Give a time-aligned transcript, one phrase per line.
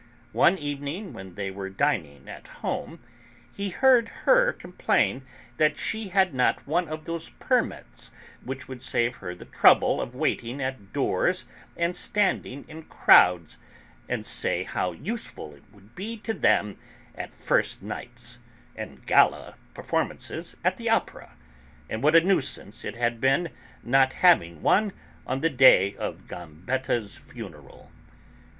[0.33, 3.01] One evening, when they were dining at home,
[3.55, 5.21] he heard her complain
[5.57, 8.09] that she had not one of those permits
[8.43, 11.45] which would save her the trouble of waiting at doors
[11.77, 13.59] and standing in crowds,
[14.09, 16.79] and say how useful it would be to them
[17.13, 18.39] at first nights,
[18.75, 21.33] and gala performances at the Opera,
[21.87, 23.51] and what a nuisance it had been,
[23.83, 24.93] not having one,
[25.27, 27.91] on the day of Gambetta's funeral.